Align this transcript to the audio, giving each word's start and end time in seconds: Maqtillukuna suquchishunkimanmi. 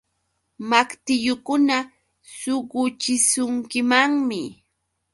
Maqtillukuna 0.69 1.77
suquchishunkimanmi. 2.37 4.41